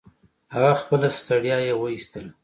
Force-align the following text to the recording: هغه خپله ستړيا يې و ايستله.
هغه 0.53 0.71
خپله 0.81 1.07
ستړيا 1.19 1.57
يې 1.65 1.73
و 1.77 1.81
ايستله. 1.91 2.31